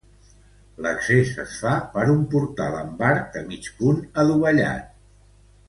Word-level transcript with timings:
L'accés 0.85 1.33
es 1.43 1.51
fa 1.65 1.73
per 1.91 2.05
un 2.15 2.23
portal 2.33 2.79
amb 2.81 3.05
arc 3.11 3.29
de 3.37 3.45
mig 3.53 3.69
punt 3.83 4.01
adovellat. 4.25 4.89